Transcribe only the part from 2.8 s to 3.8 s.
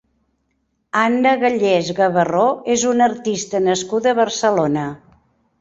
una artista